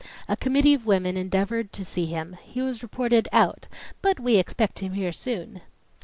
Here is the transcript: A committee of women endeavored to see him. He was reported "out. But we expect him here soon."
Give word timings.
A 0.27 0.35
committee 0.35 0.73
of 0.73 0.87
women 0.87 1.15
endeavored 1.15 1.71
to 1.73 1.85
see 1.85 2.07
him. 2.07 2.35
He 2.41 2.59
was 2.63 2.81
reported 2.81 3.27
"out. 3.31 3.67
But 4.01 4.19
we 4.19 4.37
expect 4.37 4.79
him 4.79 4.93
here 4.93 5.11
soon." 5.11 5.61